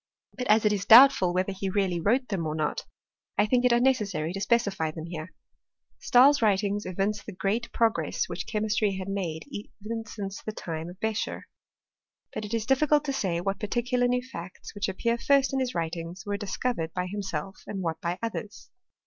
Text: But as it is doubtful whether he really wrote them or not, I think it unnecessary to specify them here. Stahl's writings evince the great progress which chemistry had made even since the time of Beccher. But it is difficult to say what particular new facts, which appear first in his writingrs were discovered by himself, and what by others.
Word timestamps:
But 0.35 0.47
as 0.47 0.65
it 0.65 0.73
is 0.73 0.83
doubtful 0.87 1.31
whether 1.31 1.51
he 1.51 1.69
really 1.69 1.99
wrote 1.99 2.29
them 2.29 2.47
or 2.47 2.55
not, 2.55 2.85
I 3.37 3.45
think 3.45 3.63
it 3.63 3.71
unnecessary 3.71 4.33
to 4.33 4.41
specify 4.41 4.89
them 4.89 5.05
here. 5.05 5.31
Stahl's 5.99 6.41
writings 6.41 6.87
evince 6.87 7.21
the 7.23 7.31
great 7.31 7.71
progress 7.71 8.25
which 8.27 8.47
chemistry 8.47 8.97
had 8.97 9.07
made 9.07 9.43
even 9.79 10.05
since 10.07 10.41
the 10.41 10.53
time 10.53 10.89
of 10.89 10.99
Beccher. 11.01 11.43
But 12.33 12.45
it 12.45 12.53
is 12.55 12.65
difficult 12.65 13.05
to 13.05 13.13
say 13.13 13.41
what 13.41 13.59
particular 13.59 14.07
new 14.07 14.23
facts, 14.23 14.73
which 14.73 14.89
appear 14.89 15.19
first 15.19 15.53
in 15.53 15.59
his 15.59 15.75
writingrs 15.75 16.25
were 16.25 16.35
discovered 16.35 16.95
by 16.95 17.05
himself, 17.05 17.61
and 17.67 17.83
what 17.83 18.01
by 18.01 18.17
others. 18.23 18.71